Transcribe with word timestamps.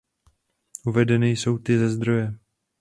Uvedeny 0.85 1.29
jsou 1.29 1.57
ty 1.57 1.79
ze 1.79 1.89
zdroje. 1.89 2.37